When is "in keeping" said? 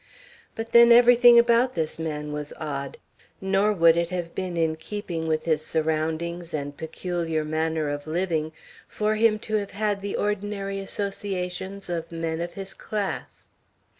4.57-5.27